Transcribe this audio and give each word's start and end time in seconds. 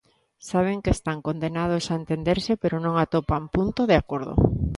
Saben 0.49 0.81
que 0.83 0.91
están 0.97 1.19
condenados 1.27 1.83
a 1.87 1.97
entenderse 2.01 2.51
pero 2.61 2.75
non 2.85 2.93
atopan 2.97 3.43
punto 3.55 3.81
de 3.89 3.95
acordo. 4.01 4.33